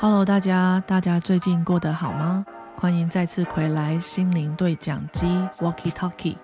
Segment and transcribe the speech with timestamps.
[0.00, 2.46] Hello，大家，大家最近过得好吗？
[2.76, 5.26] 欢迎再次回来心灵对讲机
[5.58, 6.36] Walkie Talkie，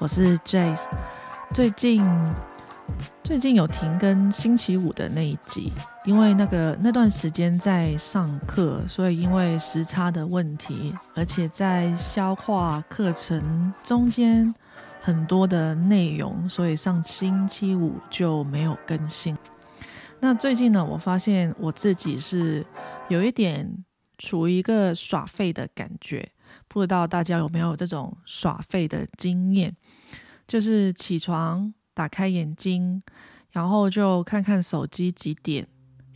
[0.00, 0.80] 我是 Jace。
[1.54, 2.04] 最近
[3.22, 5.72] 最近有停更星期五的那一集，
[6.04, 14.52] 因为那个那段时间在上课，所以因为时差的问题，而且在消化课程中间
[15.00, 19.38] 很多的内容，所以上星期五就没有更新。
[20.20, 22.66] 那最近呢，我发现我自己是
[23.08, 23.84] 有一点
[24.18, 26.32] 处于一个耍废的感觉，
[26.66, 29.76] 不知道大家有没有这种耍废的经验？
[30.48, 33.00] 就是起床打开眼睛，
[33.52, 35.66] 然后就看看手机几点，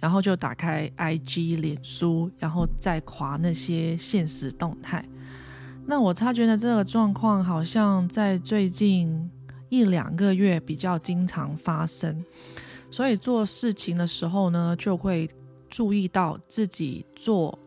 [0.00, 5.08] 然后就打开 IG、脸书，然后再划那些现实动态。
[5.86, 9.30] 那我察觉的这个状况，好像在最近
[9.68, 12.24] 一两个月比较经常发生。
[12.92, 15.26] 所以做事情的时候呢，就会
[15.70, 17.58] 注意到自己做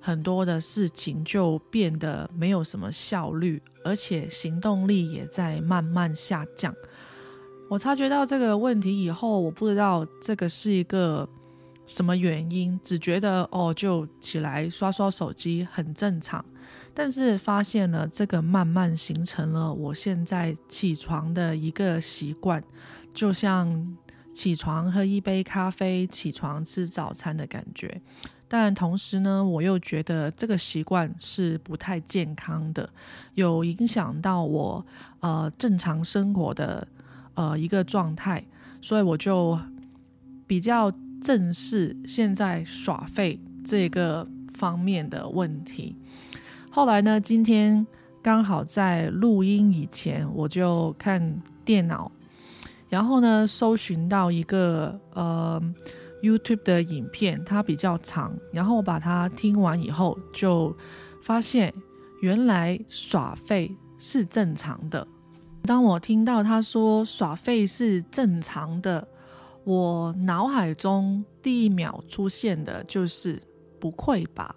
[0.00, 6.74] 很多的事情就变得没有什么效率，而且行动力也在慢慢下降。
[7.68, 11.28] 我察觉到这个问题以后，我不知道这个是一个
[11.86, 16.42] 什么原因，只觉得哦，就起来刷刷手机很正常。
[16.94, 22.64] 但是发现了这个慢慢形成了我现在起床的一个习惯，
[23.12, 23.98] 就像。
[24.32, 28.00] 起床喝一杯咖啡，起床吃早餐的感觉，
[28.48, 32.88] 但同时呢，我又觉得这个习惯是不太健康的，
[33.34, 34.84] 有影响到我
[35.20, 36.86] 呃正常生活的
[37.34, 38.44] 呃一个状态，
[38.80, 39.58] 所以我就
[40.46, 45.96] 比较正视现在耍废这个方面的问题。
[46.70, 47.86] 后来呢，今天
[48.22, 52.10] 刚好在录音以前，我就看电脑。
[52.90, 55.62] 然后呢，搜寻到一个呃
[56.22, 58.36] YouTube 的影片，它比较长。
[58.52, 60.76] 然后我把它听完以后，就
[61.22, 61.72] 发现
[62.20, 65.06] 原来耍废是正常的。
[65.62, 69.06] 当我听到他说耍废是正常的，
[69.62, 73.40] 我脑海中第一秒出现的就是
[73.78, 74.56] 不愧吧，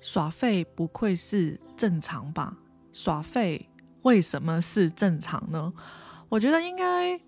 [0.00, 2.56] 耍废不愧是正常吧？
[2.92, 3.68] 耍废
[4.02, 5.72] 为什么是正常呢？
[6.28, 7.20] 我觉得应该。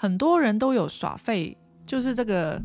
[0.00, 2.62] 很多人都有耍废，就是这个、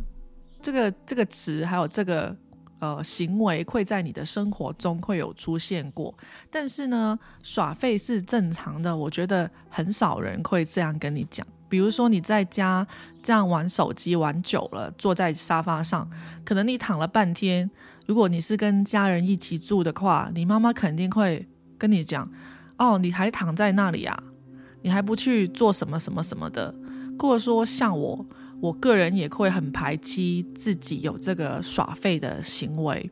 [0.62, 2.36] 这个、这个词，还有这个
[2.78, 6.14] 呃行为，会在你的生活中会有出现过。
[6.52, 11.46] 但是呢，耍废是正常的，我觉得很少人会这样跟你讲。
[11.68, 12.86] 比如说你在家
[13.24, 16.08] 这样玩手机玩久了，坐在沙发上，
[16.46, 17.68] 可能你躺了半天。
[18.06, 21.48] 如果你是跟家人一起住的话，你妈妈肯定会
[21.80, 22.32] 跟你讲
[22.78, 24.24] ：“哦，你还躺在那里啊？
[24.84, 26.76] 你还不去做什么什么什么的？”
[27.20, 28.26] 或者说，像我，
[28.62, 33.10] 我个人也会很排斥自己有这个耍废的行为。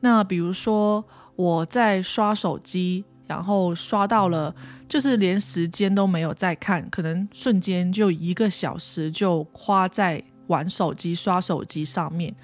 [0.00, 1.04] 那比如说，
[1.36, 4.54] 我在刷手机，然后刷到了，
[4.88, 12.34] 就是连时间都没有在看，可能瞬间就一个小时就花在玩手机、刷手机上面，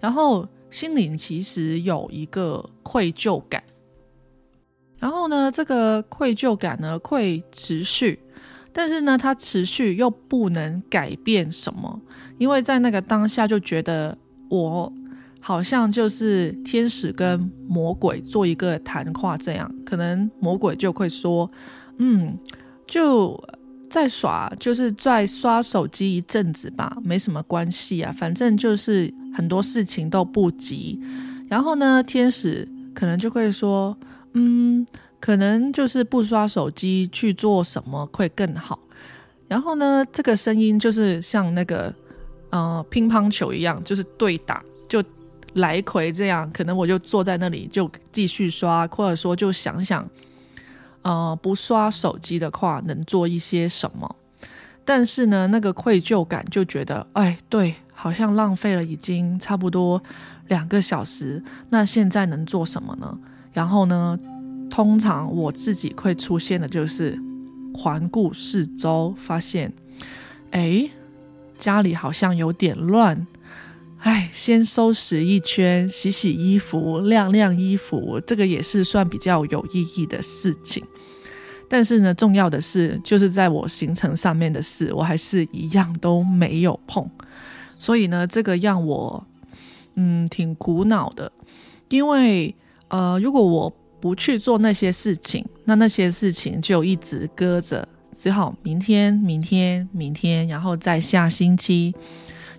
[0.00, 3.62] 然后心里其实有一个愧疚感。
[4.98, 8.18] 然后呢，这个愧疚感呢会持续。
[8.76, 12.00] 但是呢，它持续又不能改变什么，
[12.38, 14.18] 因为在那个当下就觉得
[14.50, 14.92] 我
[15.40, 21.48] 好像就是天使跟魔鬼做一个谈话，这样可能魔鬼就会说
[21.98, 22.36] ：“嗯，
[22.84, 23.40] 就
[23.88, 31.00] 在耍，就是在刷手机一阵子吧，没什么关系啊，反正就是很多事情都不急。”
[31.48, 33.96] 然后呢，天使可能就会说
[34.34, 34.84] ：“嗯。”
[35.24, 38.78] 可能就是不刷手机去做什么会更好。
[39.48, 41.90] 然后呢，这个声音就是像那个
[42.50, 45.02] 呃乒乓球一样，就是对打，就
[45.54, 46.50] 来回这样。
[46.52, 50.06] 可能我就坐在那里就继续刷，或者说就想想，
[51.00, 54.16] 呃，不刷手机的话能做一些什么。
[54.84, 60.02] 但是呢，那个愧疚感就觉得，哎，对，好像浪费了已经差不多
[60.48, 61.42] 两个小时。
[61.70, 63.18] 那现在能做什么呢？
[63.54, 64.18] 然后呢？
[64.70, 67.18] 通常我自己会出现的就是
[67.72, 69.72] 环顾四周，发现，
[70.50, 70.88] 哎，
[71.58, 73.26] 家里好像有点乱，
[73.98, 80.84] 哎，先收拾一圈，洗洗衣服，晾晾衣服，这个也是算比较有意义的事情。
[81.68, 87.08] 但是呢，重要的是，就是在我行程上面的事，我还是一样都没有碰。
[87.78, 89.26] 所以呢，这个让我
[89.94, 91.32] 嗯挺苦恼的，
[91.88, 92.54] 因为
[92.88, 101.94] 呃，如果我不去做那些事情，那那些事情就一直搁着，只好明天、明天、明天，然后再下星期，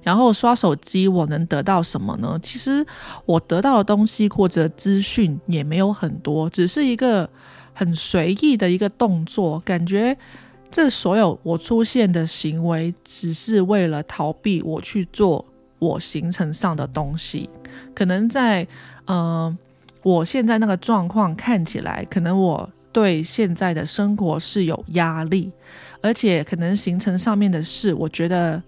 [0.02, 2.36] 然后刷手机，我能得到什么呢？
[2.42, 2.84] 其实
[3.28, 7.30] 我得到的东西或者资讯也没有很多，只是一个
[7.74, 10.18] 很随意的一个动作，感觉
[10.72, 15.46] 这所有我出现的行为，只是为了逃避我去做
[15.78, 17.48] 我行程上的东西。
[17.94, 18.68] 可能在
[19.06, 19.56] 呃，
[20.06, 25.52] 我现在那个状况看起来，可能我对现在的生活是有压力，
[26.00, 28.62] 而且可能行程上面的事，我觉得。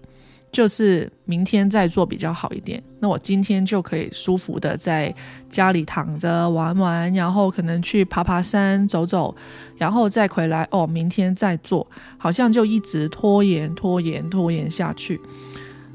[0.50, 5.14] 就是明天再做比较好一点，那我今天就可以舒服的在
[5.50, 9.36] 家里躺着玩玩，然后可能去爬爬山走走，
[9.76, 11.86] 然后再回来哦，明天再做，
[12.16, 15.20] 好像就一直拖延拖延拖延下去。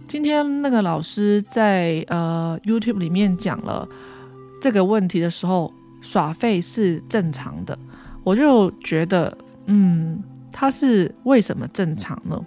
[0.07, 3.89] 今天那个老师在呃 YouTube 里面讲了
[4.63, 5.69] 这个问题的时候，
[5.99, 7.77] 耍废是正常的，
[8.23, 10.23] 我就觉得嗯，
[10.53, 12.41] 他是为什么正常呢？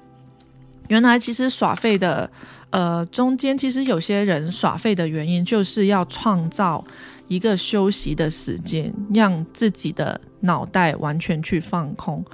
[0.88, 2.30] 原来其实耍废的，
[2.70, 6.82] 呃，中间其实有些人耍废的原因，就是要创造
[7.28, 12.24] 一个休息的时间，让自己的脑袋完全去放空。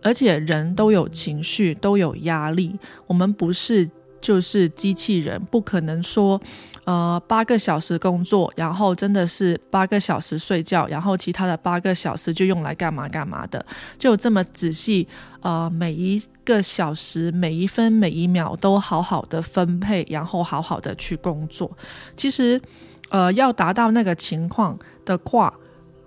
[0.00, 2.78] 而且人都有情绪，都有压力，
[3.08, 3.90] 我们不是
[4.20, 6.40] 就是机器人，不可能说。
[6.84, 13.64] 呃，八个小时工作，然后真的是八个小时睡觉，然后其他的八个小时就用来干嘛干嘛的，
[13.98, 15.08] 就这么仔细，
[15.40, 21.70] 呃，每一个小时、每一分、每一秒都好好的分配，然后好好的去工作。
[22.16, 22.60] 其实，
[23.08, 25.52] 呃，要达到那个情况的话。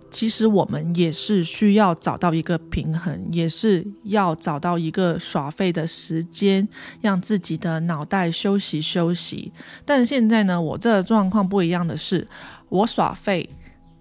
[0.09, 6.67] 其实我们也是需要找到一个平衡，也是要找到一个耍废的时间，
[7.01, 9.51] 让自己的脑袋休息休息。
[9.85, 12.27] 但现在呢，我这状况不一样的是，
[12.69, 13.49] 我耍废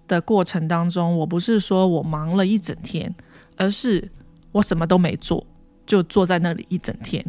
[0.07, 3.13] 的过程当中，我不是说我忙了一整天，
[3.57, 4.09] 而是
[4.53, 5.45] 我什么都没做，
[5.85, 7.23] 就坐在那里一整天。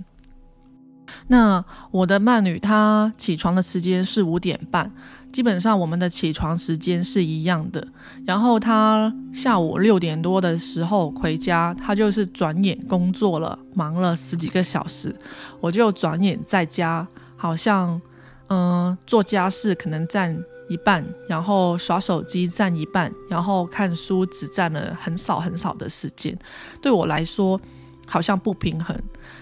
[1.29, 4.91] 那我的伴侣他起床的时间是五点半。
[5.31, 7.87] 基本上我们的起床时间是一样的，
[8.25, 15.15] 然后他下午六点多的时候回家，他就是转眼工作了，忙了十几个小时，
[15.61, 17.07] 我就转眼在家，
[17.37, 18.01] 好像
[18.49, 20.35] 嗯做家事可能占
[20.71, 26.37] 一半，然后耍手机占一半，然后看书只占了很少很少的时间，
[26.81, 27.61] 对我来说
[28.07, 28.99] 好像不平衡。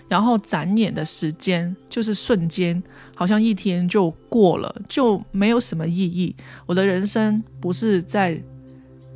[0.09, 2.81] 然后展眼的时间就是瞬间，
[3.15, 6.35] 好像一天就过了，就没有什么意义。
[6.65, 8.41] 我的人生不是在，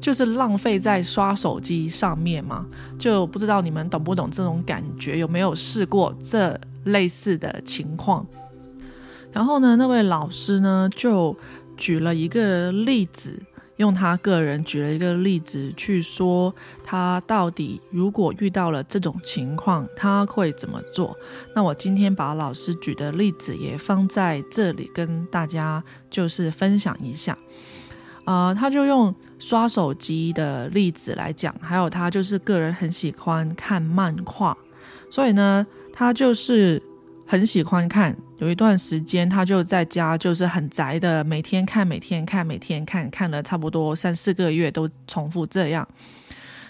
[0.00, 2.66] 就是浪费在刷手机上面吗？
[2.98, 8.26] 就不知道你们懂不懂这种感觉，有没有试过这类似的情况？
[9.32, 11.36] 然后呢，那位老师呢就
[11.76, 13.40] 举了一个例子。
[13.80, 16.54] 用他个人举了一个例子去说，
[16.84, 21.16] 他到底如果遇到了这种情况，他会怎么做？
[21.54, 27.36] 那我今天把老师举的例子也放在这里跟大家就是分享一下。
[28.26, 34.54] 呃，他就用刷手机的例子来讲，还有他就是个人很喜欢看漫画，
[35.10, 36.82] 所以呢，他就是。
[37.26, 45.86] 很喜欢看，有一段时间他就在家，就是很宅的，每天看，每天看，每天看，看了差不多三四个月都重复这样。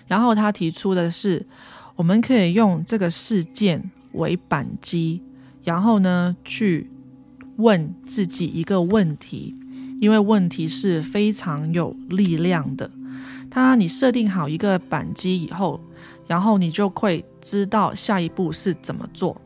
[0.08, 1.46] 然后他提出的是，
[1.94, 5.22] 我们可以用这个事件为扳机，
[5.62, 6.90] 然后呢去
[7.56, 9.54] 问自己一个问题，
[10.00, 12.90] 因为问题是非常有力量的。
[13.48, 15.80] 他你设定好一个扳机以后，
[16.26, 19.40] 然后你就会知道下一步是怎么做。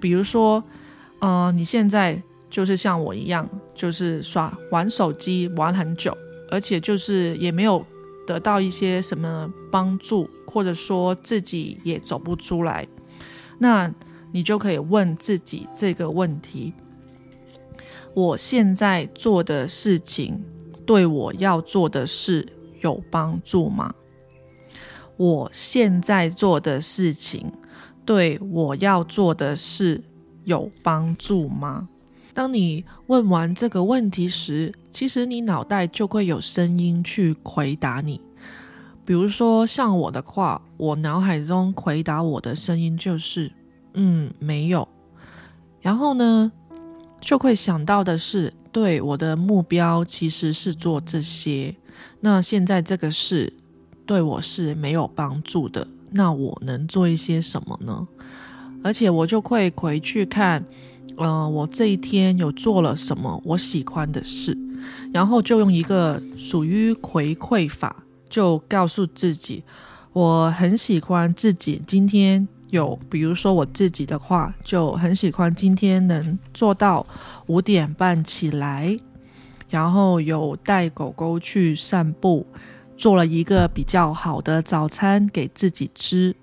[0.00, 0.62] 比如说，
[1.20, 6.16] 呃，你现在就是像我一样，就是耍玩手机玩很久，
[6.50, 7.84] 而且就是也没有
[8.26, 12.86] 得到一些什么帮助，或者说自己也走不出来，
[13.58, 13.92] 那
[14.32, 16.74] 你就可以问自己这个问题：
[18.14, 20.42] 我现在做的事情
[20.84, 22.46] 对我要做的事
[22.82, 23.94] 有帮助吗？
[25.16, 27.50] 我现在做的事情。
[28.06, 29.98] 对我要做的事
[30.44, 31.88] 有帮助吗？
[32.32, 38.20] 当你问完这个问题时，其实你脑袋就会有声音去回答你。
[39.04, 43.52] 比如说像我的话，我脑海中回答我的声音就是
[43.94, 44.88] “嗯，没有”。
[45.80, 46.50] 然后呢，
[47.20, 51.74] 就会想到的是，对我的目标其实是做这些。
[52.20, 53.52] 那现在这个事
[54.06, 55.86] 对我是没有帮助的。
[56.10, 58.08] 那我能做一些什么呢？
[58.84, 60.62] 而且我就会回去看，
[61.16, 64.54] 呃，我这一天有做了什么我喜欢的事，
[65.10, 67.96] 然后就用一个属于回馈法，
[68.28, 69.64] 就告诉自己，
[70.12, 77.06] 我很喜欢自己今天有，比如说我自己的话，就很喜欢今天能做到
[77.46, 78.94] 五点半起来，
[79.70, 82.46] 然后有带狗狗去散步，
[82.98, 86.36] 做了一个比较好的早餐给自己吃。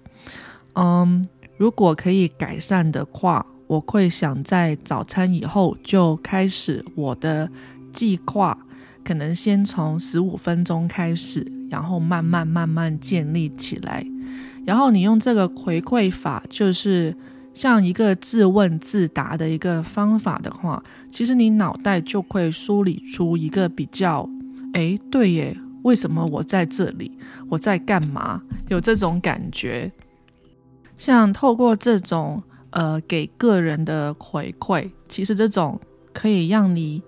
[0.74, 1.24] 嗯，
[1.62, 7.48] 如果可以改善的话，我会想在早餐以后就开始我的
[7.94, 8.58] 计划，
[9.04, 14.04] 可能先从十五分钟开始，然后慢慢慢慢建立起来。
[14.66, 17.16] 然后你用这个回馈法，就是
[17.54, 24.28] 像一个自问自答的一个方法的话，其实你脑袋就会梳理出一个比较，
[24.74, 27.12] 哎，对耶，为什么我在这里？
[27.48, 28.42] 我在干嘛？
[28.70, 29.92] 有这种感觉。
[31.02, 35.82] 像透过这种呃给个人的回馈，其实这种
[36.14, 37.02] 可以让你。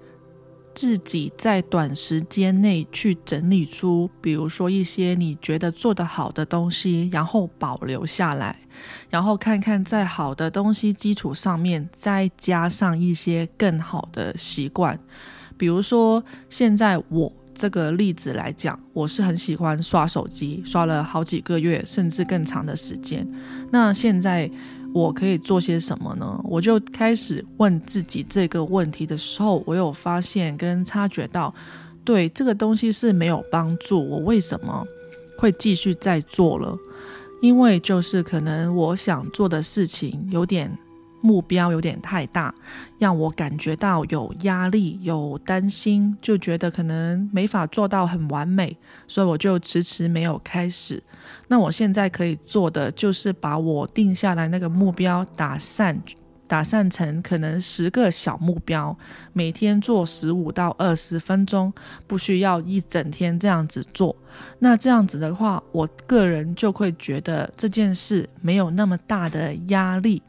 [0.75, 8.57] 自己在短时间内去整理出，比如说一些你觉得做得好的东西，然后保留下来，
[9.07, 14.99] 然后看看在好的东西基础上面再加上一些更好的习惯。
[15.59, 23.27] 比如说，现在我这个例子来讲，我是很喜欢刷手机，刷了好几个月甚至更长的时间。
[23.71, 24.49] 那现在。
[24.95, 26.39] 我可以做些什么呢？
[26.43, 31.51] 我就开始问自己这个问题的时候，我有发现跟察觉到，
[32.05, 34.07] 对这个东西是没有帮助。
[34.07, 34.85] 我为什么
[35.39, 36.77] 会继续再做了？
[37.41, 40.77] 因为就是可能我想做的事情有点。
[41.23, 42.53] 目标有点太大，
[42.99, 48.77] 让我感觉到有压力、有担心，就觉得可能没法做到很完美，
[49.07, 51.01] 所以我就迟迟没有开始。
[51.47, 55.97] 那我现在可以做的就是把我定下来那个目标打散，
[56.45, 58.95] 打散成可能十个小目标，
[59.31, 61.71] 每天做十五到二十分钟，
[62.05, 64.13] 不需要一整天这样子做。
[64.59, 70.21] 那这样子的话，我个人就会觉得这件事没有那么大的压力。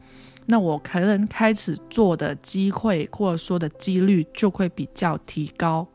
[0.47, 5.87] 那我可能开始做的机会或者说的几率就会比较提高。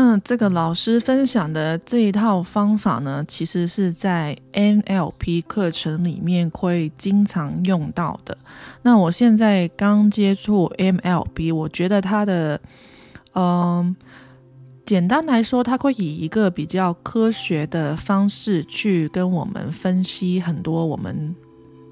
[0.00, 8.38] 那这个老师分享的这一套方法呢，其实是在 NLP 课程里面会经常用到的。
[8.82, 12.60] 那我现在刚接触 MLP，我觉得它的，
[13.34, 13.96] 嗯，
[14.86, 21.34] 简单来说，它会以一个比较科学的方式去跟我们分析很多我们。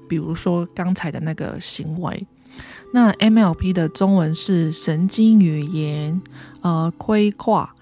[0.07, 2.25] 比如说刚才的那个行为，
[2.93, 6.21] 那 MLP 的中文是神经语言
[6.61, 7.73] 呃规划，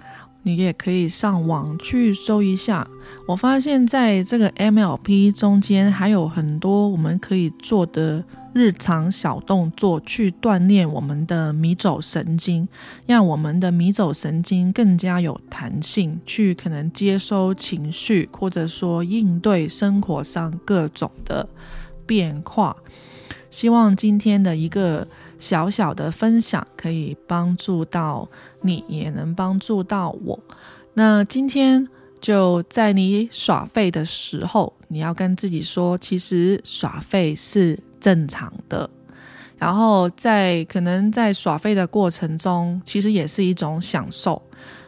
[0.44, 2.88] 你也可以上网去搜一下。
[3.28, 12.68] 我发现在这个 MLP 中间还有很多我们可以做的日常小动作，去锻炼我们的迷走神经，
[13.06, 21.48] 让我们的迷走神经更加有弹性，去可能接收情绪，或者说应对生活上各种的。
[22.06, 22.76] 变化，
[23.50, 25.08] 希望今天的一个
[25.40, 28.28] 小小的分享可以帮助到
[28.62, 30.40] 你，也能帮助到我。
[30.94, 31.88] 那今天
[32.20, 38.90] 就在你耍废的时候，你要跟自己说，其实耍废是正常的。
[39.58, 44.42] 然后在可能在耍废的过程中，其实也是一种享受。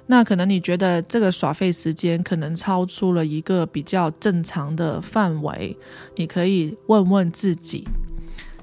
[0.08, 5.78] 那可能你觉得这个耍费时间可能超出了一个比较正常的范围，
[6.16, 7.86] 你可以问问自己：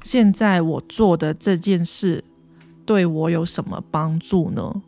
[0.02, 2.24] 现在我做的这件事
[2.86, 4.82] 对我有什么帮助呢？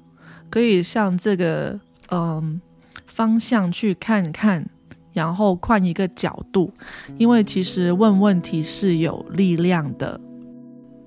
[0.48, 2.60] 可以向这个嗯
[3.06, 4.66] 方向去看看，
[5.12, 6.72] 然后换一个角度，
[7.18, 10.18] 因为其实问问题是有力量的。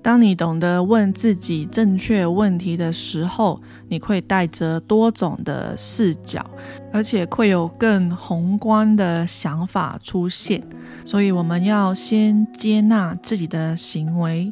[0.02, 6.44] 当你懂得问自己正确问题的时候，你会带着多种的视角，
[6.90, 10.62] 而且会有更宏观的想法出现。
[11.04, 14.50] 所以，我们要先接纳自己的行为，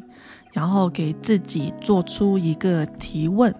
[0.53, 3.53] 然后给自己做出一个提问，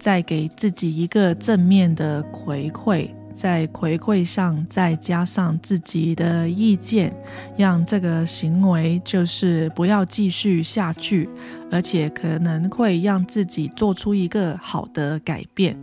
[0.00, 3.08] 再给自己一个正面的回馈。
[3.40, 7.10] 在回馈上再加上自己的意见，
[7.56, 11.26] 让这个行为就是不要继续下去，
[11.70, 15.74] 而且可能会让自己做出一个好的改变。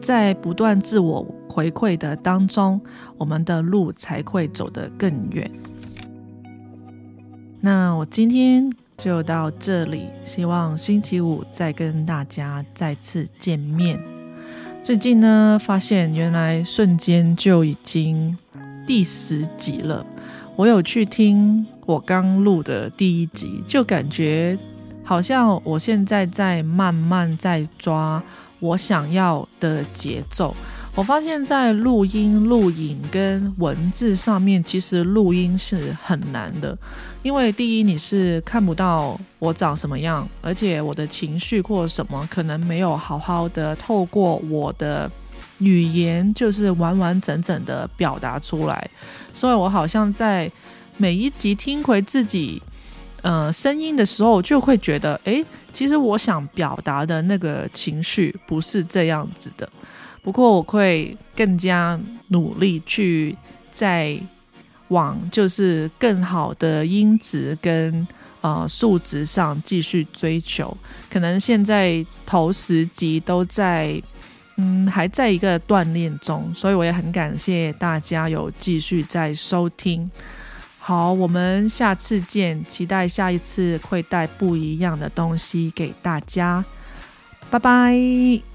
[0.00, 2.80] 在不断自我回馈的当中，
[3.18, 5.50] 我们的路才会走得更远。
[7.60, 14.11] 那我今天就到这里，希望星期五再跟大家再次见面。
[14.82, 18.36] 最近呢，发现原来瞬间就已经
[18.84, 20.04] 第十集了。
[20.56, 24.58] 我有去听我刚录的第一集，就感觉
[25.04, 28.20] 好像我现在在慢慢在抓
[28.58, 30.52] 我想要的节奏。
[30.94, 36.76] 我发现，在录音、录影跟文字上面，其实录音是很难的，
[37.22, 45.10] 因为第一你是看不到我长什么样，而且我的情绪或什么可能没有好好的透过我的
[45.58, 48.90] 语言，就是完完整整的表达出来，
[49.32, 50.50] 所以我好像在
[50.98, 52.62] 每一集听回自己。
[53.22, 59.68] 呃，声音的时候就会觉得，哎，其实我想表达的那个情绪不是这样子的。
[60.22, 61.98] 不过我会更加
[62.28, 63.36] 努力去
[63.72, 64.16] 在
[64.88, 68.06] 往就是更好的音质跟
[68.40, 70.76] 呃数值上继续追求。
[71.10, 74.00] 可能现在头十集都在，
[74.56, 80.08] 嗯，还在一个锻炼中，所以我也很感谢大家有继续在收听。
[80.78, 86.64] 好，我们下次见，期待下一次会带不一样的东西给大家，
[87.50, 88.51] 拜拜。